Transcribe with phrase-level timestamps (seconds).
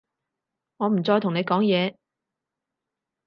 [0.77, 1.95] 我唔再同你講嘢